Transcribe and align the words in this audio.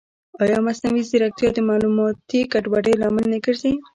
ایا 0.43 0.57
مصنوعي 0.65 1.03
ځیرکتیا 1.09 1.49
د 1.53 1.59
معلوماتي 1.69 2.39
ګډوډۍ 2.51 2.93
لامل 3.01 3.25
نه 3.33 3.39
ګرځي؟ 3.45 3.71